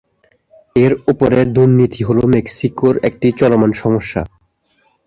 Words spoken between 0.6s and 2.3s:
এর ওপরে, দুর্নীতি হল